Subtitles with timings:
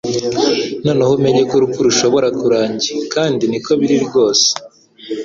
[0.85, 4.47] noneho umenye ko urupfu rushobora kurangi kandi niko biri rwose